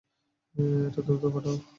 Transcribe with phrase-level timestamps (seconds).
[0.87, 1.57] এটা দ্রুত পাঠাও।